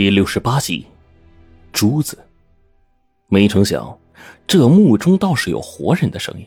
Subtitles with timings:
[0.00, 0.86] 第六十八集，
[1.74, 2.16] 珠子。
[3.28, 3.98] 没成想，
[4.46, 6.46] 这墓中倒是有活人的声音。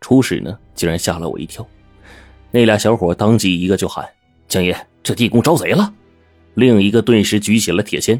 [0.00, 1.68] 初始呢，竟然吓了我一跳。
[2.50, 4.08] 那俩小伙当即一个就喊
[4.48, 5.92] ：“江爷，这地宫招贼了！”
[6.56, 8.18] 另一个顿时举起了铁锨：“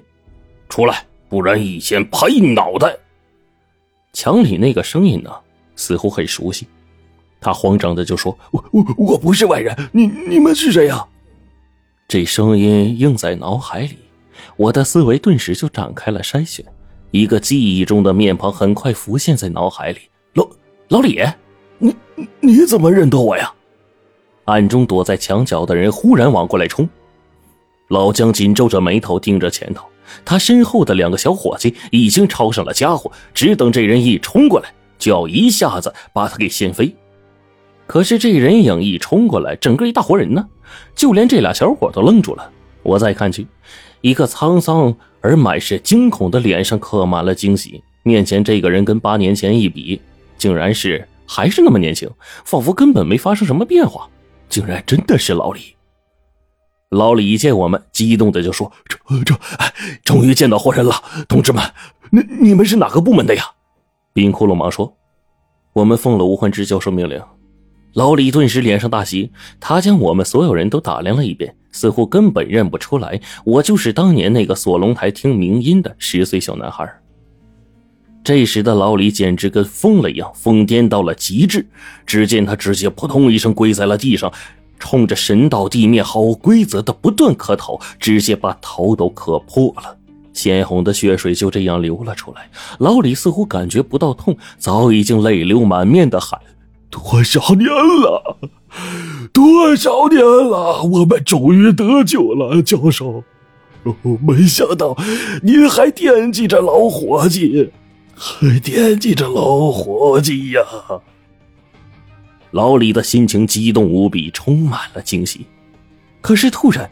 [0.68, 2.94] 出来，不然一锨拍你脑袋！”
[4.12, 5.34] 墙里那个声音呢，
[5.76, 6.66] 似乎很熟悉。
[7.40, 11.08] 他慌张的就说：“我我我不是外人，你你们是谁呀？”
[12.06, 13.96] 这声音映在脑海里。
[14.58, 16.66] 我的思维顿时就展开了筛选，
[17.12, 20.00] 一个记忆中的面庞很快浮现在脑海里。
[20.34, 20.48] 老
[20.88, 21.22] 老李，
[21.78, 21.94] 你
[22.40, 23.54] 你怎么认得我呀？
[24.46, 26.88] 暗中躲在墙角的人忽然往过来冲，
[27.86, 29.86] 老姜紧皱着眉头盯着前头，
[30.24, 36.92] 他身后的两个小伙计已经抄上了家伙，只等这人一冲过来，就要一下子把他给掀飞。
[37.86, 40.44] 可是这人影一冲过来，整个一大活人呢，
[40.96, 42.50] 就连这俩小伙都愣住了。
[42.82, 43.46] 我再看去。
[44.00, 47.82] 一个沧桑而满是惊恐的脸上刻满了惊喜。
[48.02, 50.00] 面前这个人跟八年前一比，
[50.38, 52.08] 竟然是还是那么年轻，
[52.44, 54.08] 仿佛根本没发生什么变化。
[54.48, 55.74] 竟然真的是老李！
[56.88, 59.34] 老李一见我们，激动的就说：“这这，
[60.04, 60.94] 终于见到活人了，
[61.28, 61.62] 同志们，
[62.10, 63.44] 你你们是哪个部门的呀？”
[64.14, 64.96] 冰窟窿忙说
[65.74, 67.22] ：“我们奉了吴焕之教授命令。”
[67.92, 69.30] 老李顿时脸上大喜，
[69.60, 71.54] 他将我们所有人都打量了一遍。
[71.78, 76.92] 似乎根本认不出来，我就是当年那个锁龙台听鸣音的十岁小男孩。
[78.24, 81.64] 这时的老李简直跟疯了一样，疯癫到了极致。
[82.04, 84.30] 只见他直接扑通一声跪在了地上，
[84.80, 89.96] 冲着神道地面毫无规则的不断磕头，直接把头都磕破了，
[90.32, 92.50] 鲜红的血水就这样流了出来。
[92.80, 96.38] 老李似乎感觉不到痛，早已经泪流满面的喊
[96.90, 98.38] ：“多少年了！”
[99.32, 103.24] 多少年了，我们终于得救了，教授。
[104.20, 104.96] 没想到
[105.42, 107.70] 您还惦记着老伙计，
[108.14, 110.60] 还惦记着老伙计呀！
[112.50, 115.46] 老李的心情激动无比，充满了惊喜。
[116.20, 116.90] 可是突然，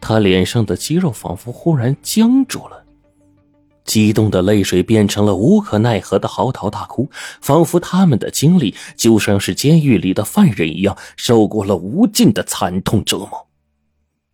[0.00, 2.84] 他脸上的肌肉仿佛忽然僵住了。
[3.88, 7.08] 激动的泪水变成了无可奈何的嚎啕大哭，
[7.40, 13.48] 仿佛他们的经历就像是监狱里的犯人一样，受过了无尽的惨痛折磨。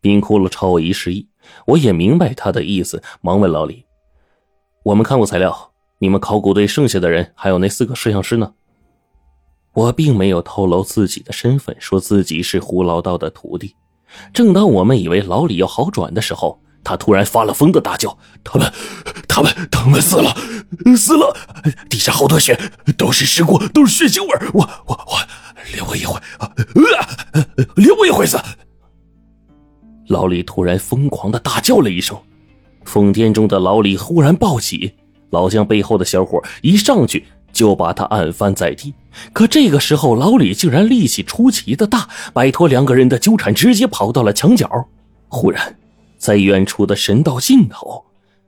[0.01, 1.29] 冰窟窿朝我一示意，
[1.67, 3.85] 我也明白他的意思，忙问老李
[4.83, 8.53] ：“我们看过材料，你们考古队剩下的人还有那四个摄像师呢？”
[9.73, 13.75] 我并没有透露自己的身份，说自己是胡老道的徒弟。
[14.33, 18.71] 正当我们以为老李要好转的时候，他突然发了疯的大叫：“他们，
[19.27, 20.37] 他们，他们死了，
[20.97, 21.35] 死了！
[21.89, 22.57] 地下好多血，
[22.99, 25.19] 都是尸骨，都是血腥味我，我，我，
[25.75, 26.51] 留我一回，啊，
[27.77, 28.39] 留我一回死！”
[30.09, 32.17] 老李突然疯狂的大叫了一声，
[32.85, 34.93] 疯癫中的老李忽然暴起，
[35.31, 38.93] 老姜背后的小伙一上去就把他按翻在地。
[39.33, 44.69] 可这个时候，老李竟然力气出奇的大，摆脱两个人的纠缠，直接跑到了墙角。
[45.29, 45.75] 忽然。
[46.25, 48.03] 在远处的神道尽头，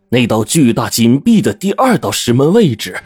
[0.09, 2.98] 那道巨大紧闭的第二道石门位置，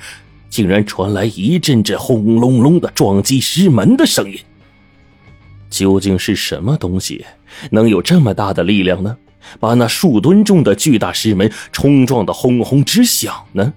[0.49, 4.39] 竟然传来一阵阵轰隆隆的撞击石门的声音。
[5.69, 7.25] 究竟是什么东西
[7.73, 9.17] 能有这么大的力量呢？
[9.59, 13.75] 把那数吨重的巨大石门冲撞的轰轰直响呢？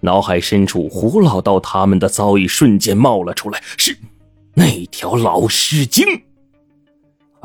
[0.00, 3.96] 脑海深处，胡老道他们的遭遇瞬间冒了出来，是
[4.52, 6.04] 那条老尸精。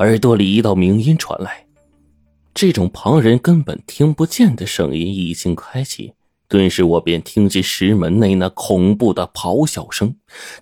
[0.00, 1.64] 耳朵里一道鸣音传来。
[2.54, 6.12] 这种旁人根本听不见的声音已经开启，
[6.48, 10.14] 顿时我便听见石门内那恐怖的咆哮声，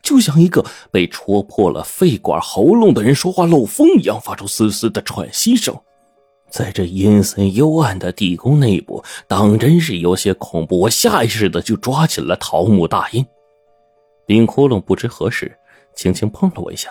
[0.03, 5.77] 就像一个被戳破了肺管喉咙的人说话漏风一样，发出嘶嘶的喘息声。
[6.49, 10.81] 在这阴森幽暗的地宫内部，当真是有些恐怖。
[10.81, 13.25] 我下意识的就抓起了桃木大印。
[14.27, 15.57] 冰窟窿不知何时
[15.95, 16.91] 轻轻碰了我一下，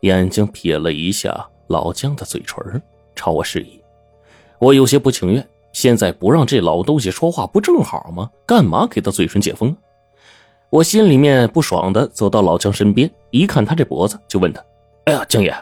[0.00, 2.80] 眼睛瞥了一下老姜的嘴唇，
[3.14, 3.80] 朝我示意。
[4.58, 8.30] 我有些不情愿，现在不让这老东西说话不正好吗？
[8.46, 9.76] 干嘛给他嘴唇解封？
[10.70, 14.64] 我心里面不爽的走到老姜身边，一看他这脖子，就问他
[15.04, 15.54] ：“哎呀，姜爷，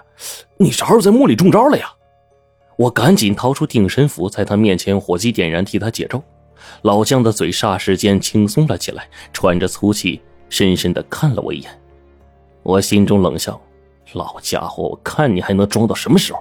[0.56, 1.92] 你啥时候在墓里中招了呀？”
[2.76, 6.22] 我赶紧掏出定身符，在他面前火机点燃，替他解咒。
[6.82, 11.70] 老姜的嘴霎时间轻松了起来，喘着粗气，深深的看了我一眼。
[12.62, 13.60] 我心中冷笑
[14.14, 16.40] ：“老家伙，我看你还能装到什么时候？”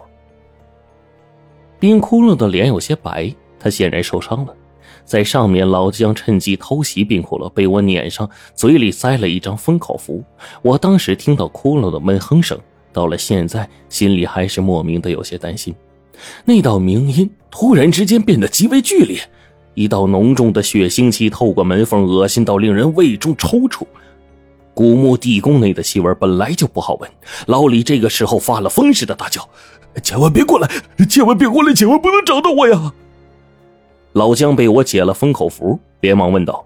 [1.83, 4.55] 冰窟窿的脸有些白，他显然受伤了。
[5.03, 10.23] 在上面，老姜趁机偷袭冰窟窿，被我撵上，嘴里塞了一张封口符。
[10.61, 12.57] 我当时听到窟窿的闷哼声，
[12.93, 15.75] 到了现在，心里还是莫名的有些担心。
[16.45, 19.19] 那道鸣音突然之间变得极为剧烈，
[19.73, 23.85] 一道浓重的血腥气透过门缝，恶心到令人胃中抽搐。
[24.75, 27.11] 古墓地宫内的气味本来就不好闻，
[27.45, 29.47] 老李这个时候发了疯似的大叫
[30.01, 30.69] ：“千万别过来！
[31.09, 31.73] 千万别过来！
[31.73, 32.93] 千万不能找到我呀！”
[34.13, 36.65] 老姜被我解了封口符，连忙问道：“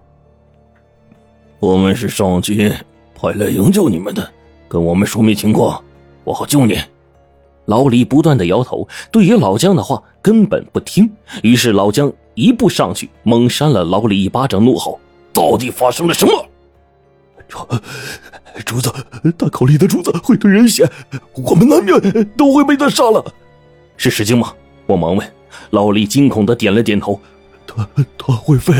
[1.60, 2.70] 我们是上级
[3.14, 4.30] 派来营救你们的，
[4.68, 5.82] 跟我们说明情况，
[6.24, 6.78] 我好救你。”
[7.66, 11.10] 老李不断的摇头，对于老姜的话根本不听。
[11.42, 14.98] 于是老姜一步上去，猛扇了老李一巴掌，怒吼
[15.34, 16.32] ：“到底发生了什么？”
[18.64, 18.92] 主子，
[19.36, 20.90] 大口里的竹子会吞人血，
[21.32, 23.24] 我们难免都会被他杀了。
[23.96, 24.52] 是石精吗？
[24.86, 25.32] 我忙问。
[25.70, 27.20] 老李惊恐的点了点头。
[27.66, 28.72] 他他会飞，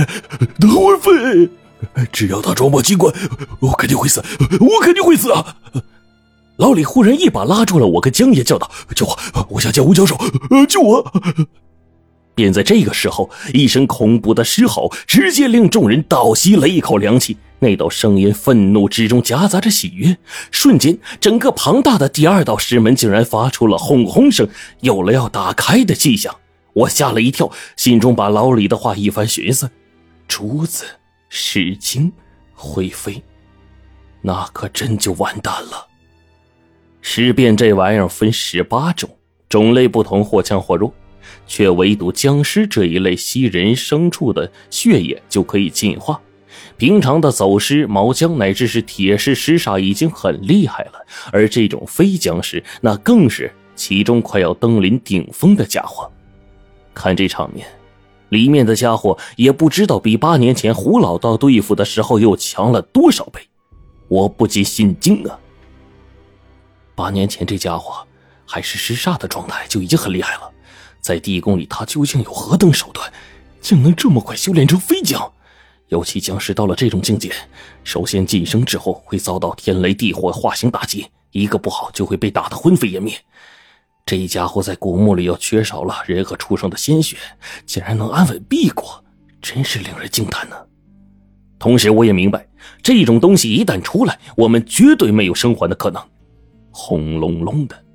[0.61, 1.50] 他会飞。
[2.12, 3.15] 只要他装模机关，
[3.61, 4.23] 我肯定会死，
[4.59, 5.56] 我肯定会死啊！
[6.56, 9.17] 老李忽然一把拉住了我，跟江爷叫道：“救我！
[9.50, 10.19] 我想见吴教授，
[10.69, 11.12] 救我！”
[12.35, 17.37] 便在这个时候，一声恐怖的狮吼，直接令众人倒吸了一口凉气。
[17.60, 20.16] 那道声音愤怒之中夹杂着喜悦，
[20.50, 24.49] 瞬间，整个庞大的第二道石门竟然发出了轰轰声，
[24.81, 26.34] 有了要打开的迹象。
[26.72, 29.69] 我吓了一跳，心中把老李的话一番寻思：
[30.28, 30.84] 珠子、
[31.28, 32.12] 石精、
[32.55, 33.22] 灰飞，
[34.22, 35.87] 那可真就完蛋了。
[37.00, 39.10] 尸变这玩意儿分十八种，
[39.49, 40.93] 种类不同，或强或弱。
[41.46, 46.19] 却唯独僵尸这一类吸人牲畜的血液就可以进化，
[46.76, 56.10] 平常的走尸、毛僵乃至是铁尸、尸煞已经很厉害了，而这种非僵尸那更是其中快要登临顶峰的家伙。
[56.94, 57.66] 看这场面，
[58.31, 63.40] 里面的家伙也不知道比八年前胡老道对付的时候又强了多少倍，
[64.08, 65.38] 我不禁心惊啊！
[66.94, 68.05] 八年前这家伙
[68.44, 70.50] 还是尸煞的状态就已经很厉害了。
[71.00, 73.10] 在地宫里，他究竟有何等手段，
[73.60, 75.32] 竟能这么快修炼成飞将？
[75.88, 77.32] 尤其僵尸到了这种境界，
[77.82, 83.14] 首先晋升之后会遭到天雷地火化形打击，一个不好就会被打得魂飞烟灭。
[84.05, 87.17] 这一家伙在古墓里又缺少了人和畜生的鲜血，
[87.67, 89.05] 竟然能安稳避过，
[89.40, 90.56] 真是令人惊叹呢。
[91.58, 92.46] 同时，我也明白，
[92.82, 96.02] 这种东西一旦出来，我们绝对没有生还的可能。
[96.70, 97.88] 轰隆隆的。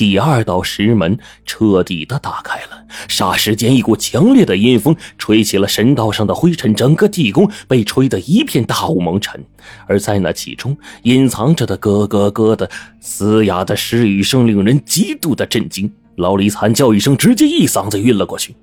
[0.00, 9.44] 第二道石门彻底的打开了，霎时间，一股强烈的阴风吹起了神道上的灰尘，整个地宫被吹得一片大雾蒙尘。
[9.86, 15.92] 而在那其中隐藏着的咯咯咯的嘶哑的失语声，令人极度的震惊。
[16.16, 18.56] 老李惨叫一声，直接一嗓子晕了过去。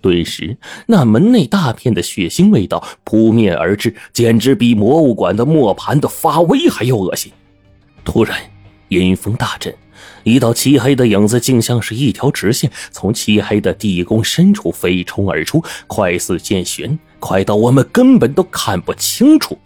[0.00, 0.56] 顿时，
[0.86, 7.32] 那门内大片的血腥味道扑面而至，简直比魔物馆的磨盘的发威还要恶心。
[8.04, 8.38] 突然，
[8.90, 9.74] 阴风大振。
[10.24, 19.56] 一道漆黑的影子，竟像是一条直线，从漆黑的地宫深处飞冲而出，快似剑旋，快到我们根本都看不清楚，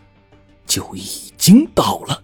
[0.67, 2.23] 就已经到了。